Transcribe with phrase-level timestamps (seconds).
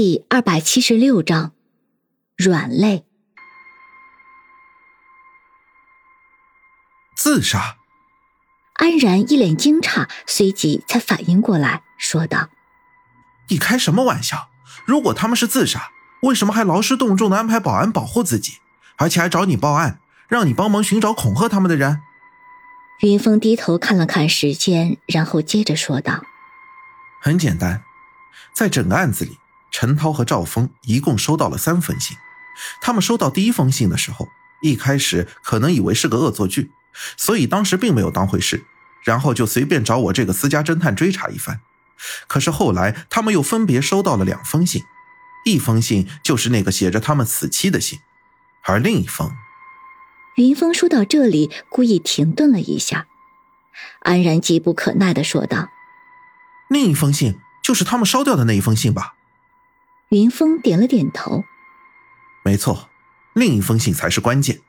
[0.00, 1.50] 第二百七十六章，
[2.36, 3.04] 软肋。
[7.16, 7.78] 自杀。
[8.74, 12.48] 安然一脸惊诧，随即才反应过来，说道
[13.50, 14.50] ：“你开什么玩笑？
[14.84, 15.90] 如果他们是自杀，
[16.22, 18.58] 为什么还劳师动众的安排保安保护自己，
[18.98, 22.00] 而且还找你报案，让你帮忙寻找恐吓他们的人？”
[23.02, 26.22] 云峰低头看了看时间，然后接着说道
[27.20, 27.82] ：“很简单，
[28.54, 29.38] 在整个案子里。”
[29.80, 32.16] 陈涛和赵峰一共收到了三封信。
[32.80, 34.28] 他们收到第一封信的时候，
[34.60, 36.72] 一开始可能以为是个恶作剧，
[37.16, 38.64] 所以当时并没有当回事，
[39.04, 41.60] 然后就随便找我这个私家侦探追查一番。
[42.26, 44.82] 可是后来，他们又分别收到了两封信，
[45.44, 48.00] 一封信就是那个写着他们死期的信，
[48.64, 49.30] 而另一封……
[50.34, 53.06] 云峰说到这里，故意停顿了一下，
[54.00, 55.68] 安然急不可耐的说道
[56.68, 59.14] ：“另一封信就是他们烧掉的那一封信吧？”
[60.10, 61.44] 云峰点了点头，
[62.42, 62.88] 没错，
[63.34, 64.60] 另一封信才是关键，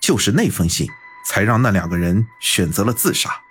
[0.00, 0.88] 就是那封信
[1.24, 3.42] 才让那两个人选择了自杀。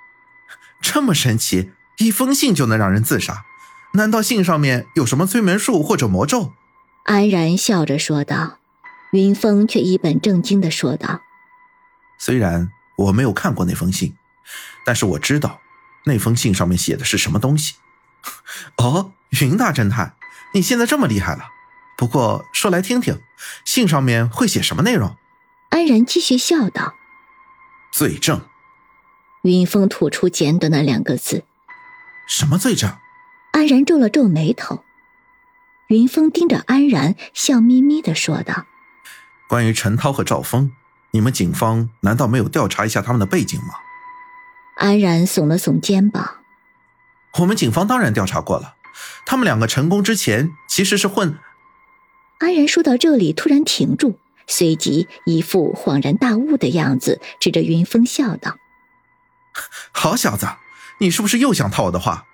[0.81, 3.45] 这么神奇，一封信就能让人自杀？
[3.93, 6.53] 难道信上面有什么催眠术或者魔咒？
[7.03, 8.57] 安然笑着说道。
[9.11, 11.21] 云峰却一本正经的说道
[12.17, 14.15] ：“虽然我没有看过那封信，
[14.85, 15.59] 但是我知道
[16.05, 17.75] 那封信上面写的是什么东西。
[18.77, 20.15] ”哦，云大侦探。
[20.53, 21.49] 你现在这么厉害了，
[21.97, 23.21] 不过说来听听，
[23.63, 25.15] 信上面会写什么内容？
[25.69, 26.95] 安然继续笑道
[27.91, 28.41] ：“罪证。”
[29.43, 31.45] 云峰吐出简短的两个字
[32.27, 32.97] ：“什么罪证？”
[33.53, 34.83] 安然皱了皱眉头。
[35.87, 38.65] 云峰盯着安然，笑眯眯的说道
[39.47, 40.71] ：“关于陈涛和赵峰，
[41.11, 43.75] 你们警方难道没有调查一下他们的背景吗？”
[44.75, 46.37] 安然耸了耸肩膀
[47.39, 48.75] ：“我们警方当然调查过了。”
[49.25, 51.37] 他们两个成功之前其实是混。
[52.39, 58.57] 安然说到这里，突然停住，随即一副恍然大悟的样子，指着云峰笑道
[59.93, 60.47] ：“好小子，
[60.99, 62.25] 你是不是又想套我的话？”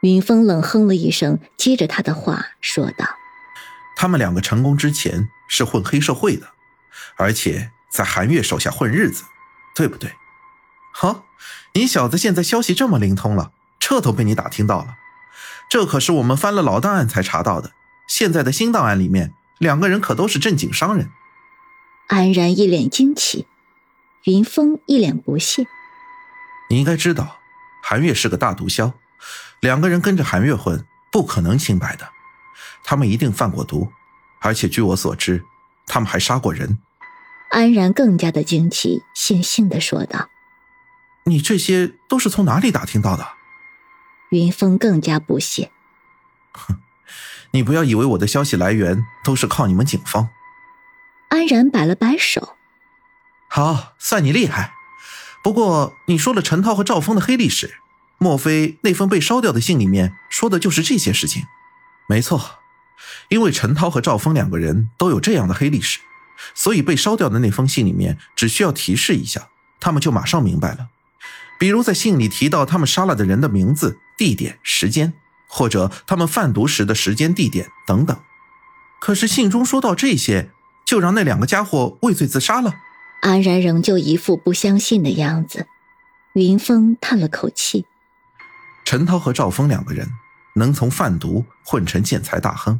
[0.00, 3.06] 云峰冷哼了一声，接着他的话说道
[3.94, 6.48] ：“他们两个成功之前是混黑社会的，
[7.16, 9.24] 而且在韩月手下混日子，
[9.74, 10.14] 对不对？
[10.94, 11.26] 好，
[11.74, 14.94] 你小子现在消息这么灵通了，这都被你打听到了。”
[15.70, 17.70] 这可是我们翻了老档案才查到的。
[18.08, 21.08] 现在的新档案里面，两个人可都是正经商人。
[22.08, 23.46] 安然一脸惊奇，
[24.24, 25.64] 云峰一脸不屑。
[26.68, 27.38] 你应该知道，
[27.84, 28.92] 韩月是个大毒枭，
[29.60, 32.08] 两个人跟着韩月混，不可能清白的。
[32.82, 33.92] 他们一定贩过毒，
[34.40, 35.44] 而且据我所知，
[35.86, 36.78] 他们还杀过人。
[37.50, 40.28] 安然更加的惊奇，悻悻的说道
[41.26, 43.24] ：“你这些都是从哪里打听到的？”
[44.30, 45.70] 云峰更加不屑，
[46.52, 46.76] 哼，
[47.50, 50.30] 你不要以为我的消息来源都是靠你们警方。
[51.30, 52.56] 安然摆了摆手，
[53.48, 54.72] 好，算你厉害。
[55.42, 57.78] 不过你说了陈涛和赵峰的黑历史，
[58.18, 61.44] 莫非那封被烧掉的信里面说的就是这些事情？
[62.08, 62.60] 没错，
[63.30, 65.98] 因为陈涛和赵峰两个人都有这样的黑历史，
[66.54, 69.48] 所以被烧掉的那封信里面只需要提示一下，
[69.80, 70.88] 他们就马上明白了。
[71.58, 73.98] 比如在信里提到他们杀了的人的名字。
[74.20, 75.14] 地点、时间，
[75.48, 78.14] 或者他们贩毒时的时间、地点等等。
[79.00, 80.50] 可是信中说到这些，
[80.84, 82.74] 就让那两个家伙畏罪自杀了。
[83.22, 85.66] 安然仍旧一副不相信的样子。
[86.34, 87.86] 云峰叹了口气
[88.84, 90.06] ：“陈涛和赵峰两个人
[90.56, 92.78] 能从贩毒混成建材大亨，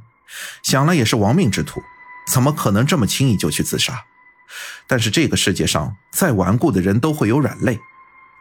[0.62, 1.82] 想来也是亡命之徒，
[2.30, 4.04] 怎么可能这么轻易就去自杀？
[4.86, 7.80] 但是这个世界上再顽固的人都会有软肋，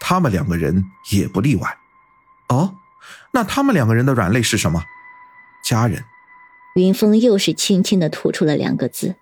[0.02, 1.78] 他们两个人也不例外。
[2.50, 2.76] 哦。”
[3.32, 4.84] 那他们两个人的软肋是什么？
[5.64, 6.06] 家人。
[6.76, 9.16] 云峰又是轻轻的吐出了两个字：“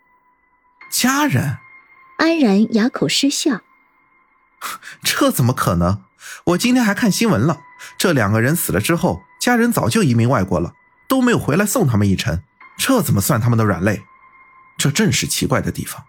[0.92, 1.58] 家人。”
[2.20, 3.62] 安然哑口失笑
[5.02, 6.04] ：“这怎么可能？
[6.46, 7.62] 我今天还看新闻了，
[7.98, 10.74] 这两个人死了之后，家人早就移民外国了，
[11.08, 12.44] 都没有回来送他们一程。
[12.78, 14.04] 这怎么算他们的软肋？
[14.78, 16.04] 这正是奇怪的地方。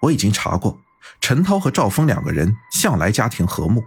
[0.00, 0.80] 我已经查过，
[1.20, 3.84] 陈涛和赵峰两个人向来家庭和睦，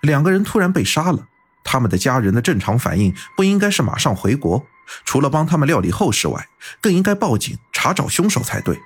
[0.00, 1.28] 两个人突然被杀了。”
[1.66, 4.64] 他们的家人的正常反应不应该是马上回国，
[5.04, 6.48] 除了帮他们料理后事外，
[6.80, 8.80] 更应该报警查找凶手才对。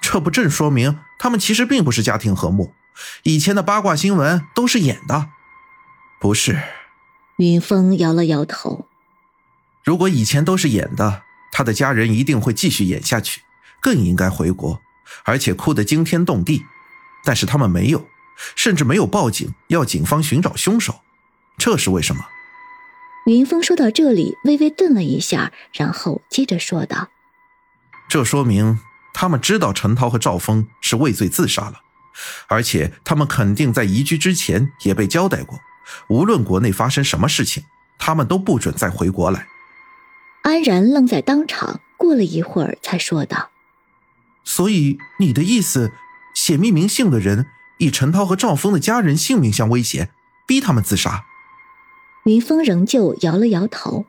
[0.00, 2.74] 这不正说明他们其实并不是家庭和睦？
[3.22, 5.28] 以前的八卦新闻都是演的，
[6.18, 6.60] 不是？
[7.36, 8.88] 云峰摇了摇头。
[9.84, 11.22] 如果以前都是演的，
[11.52, 13.42] 他的家人一定会继续演下去，
[13.80, 14.80] 更应该回国，
[15.24, 16.64] 而且哭得惊天动地。
[17.24, 18.08] 但是他们没有，
[18.56, 21.00] 甚至没有报警要警方寻找凶手。
[21.58, 22.24] 这是为什么？
[23.26, 27.08] 云峰说到这里，微微顿了一下，然后接着说道
[28.10, 28.80] ：“这说明
[29.14, 31.82] 他们知道陈涛和赵峰是畏罪自杀了，
[32.48, 35.60] 而且他们肯定在移居之前也被交代过，
[36.08, 37.62] 无论国内发生什么事情，
[37.96, 39.46] 他们都不准再回国来。”
[40.42, 43.50] 安然愣在当场，过了一会儿才说道
[44.42, 45.92] ：“所以你的意思，
[46.34, 47.46] 写匿名信的人
[47.78, 50.10] 以陈涛和赵峰的家人性命相威胁，
[50.44, 51.26] 逼他们自杀？”
[52.24, 54.06] 云峰仍旧摇了摇头：“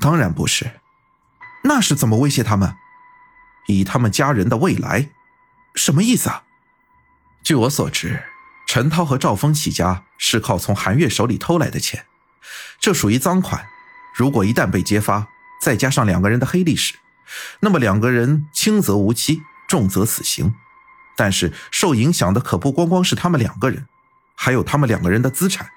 [0.00, 0.80] 当然不是，
[1.64, 2.76] 那是怎么威胁他们？
[3.66, 5.10] 以他们家人的未来，
[5.74, 6.44] 什么意思啊？”
[7.42, 8.22] 据我所知，
[8.66, 12.06] 陈涛和赵峰起家是靠从韩月手里偷来的钱，
[12.78, 13.66] 这属于赃款。
[14.14, 15.28] 如果一旦被揭发，
[15.60, 16.94] 再加上两个人的黑历史，
[17.60, 20.54] 那么两个人轻则无期，重则死刑。
[21.16, 23.88] 但是受影响的可不光光是他们两个人，
[24.36, 25.70] 还有他们两个人的资产。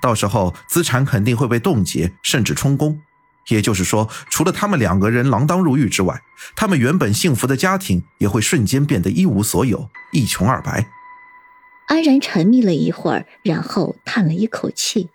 [0.00, 3.00] 到时候资产肯定会被冻结，甚至充公。
[3.48, 6.22] 也就是说，除了他们两个人锒铛入狱之外，
[6.54, 10.86] 他们原本幸福的家庭也会瞬间变得一无所有，一穷二白。
[11.86, 15.08] 安然沉迷了一会儿，然后叹了一口气。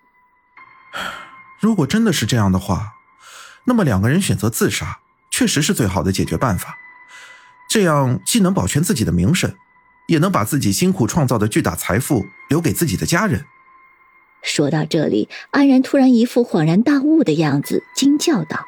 [1.61, 2.95] 如果真的是这样的话，
[3.65, 4.99] 那么两个人选择自杀
[5.31, 6.77] 确实是最好的解决办法。
[7.69, 9.55] 这样既能保全自己的名声，
[10.07, 13.45] 也能把自己辛苦创造的巨大财富留给自己的家人。
[14.45, 18.65] 说到这里，安然突然一副恍然大悟的样子，惊叫道：“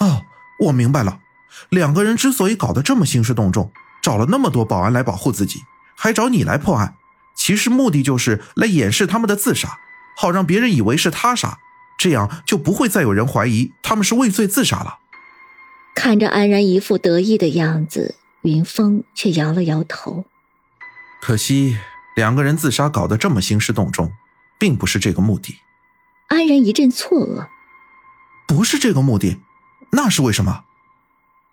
[0.00, 0.24] 哦，
[0.58, 1.20] 我明白了。
[1.68, 3.70] 两个人之所以搞得这么兴师动众，
[4.02, 5.60] 找了那么多保安来保护自己，
[5.94, 6.96] 还找你来破案，
[7.36, 9.78] 其实目的就是来掩饰他们的自杀，
[10.16, 11.58] 好让别人以为是他杀。”
[11.98, 15.00] 这样就不会再有人怀疑他们是畏罪自杀了。
[15.94, 20.24] 看着安然一副得意的样子，云峰却摇了摇头。
[21.20, 21.76] 可惜
[22.16, 24.10] 两个人自杀搞得这么兴师动众，
[24.60, 25.58] 并不是这个目的。
[26.28, 27.48] 安然一阵错愕，
[28.46, 29.40] 不是这个目的，
[29.90, 30.64] 那是为什么？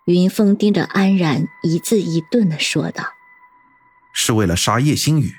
[0.04, 3.04] 云峰盯着安然，一字一顿的说道
[4.12, 5.34] ：“是为了杀叶星宇。”